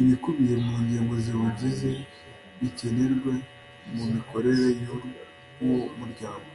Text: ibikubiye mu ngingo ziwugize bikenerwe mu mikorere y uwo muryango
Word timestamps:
ibikubiye 0.00 0.54
mu 0.64 0.74
ngingo 0.82 1.14
ziwugize 1.24 1.90
bikenerwe 2.58 3.32
mu 3.94 4.04
mikorere 4.14 4.66
y 4.82 4.84
uwo 5.68 5.84
muryango 5.98 6.50